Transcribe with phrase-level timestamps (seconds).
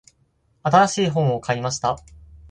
[0.63, 1.95] 新しい本を買いました。